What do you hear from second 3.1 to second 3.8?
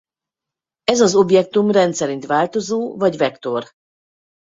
vektor.